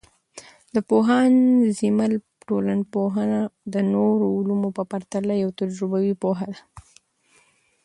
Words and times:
د 0.73 0.77
پوهاند 0.89 1.37
زیمل 1.77 2.11
ټولنپوهنه 2.47 3.39
د 3.73 3.75
نورو 3.93 4.25
علومو 4.37 4.69
په 4.77 4.83
پرتله 4.91 5.33
یوه 5.43 5.57
تجربوي 5.61 6.13
پوهه 6.21 6.47
ده. 6.55 6.61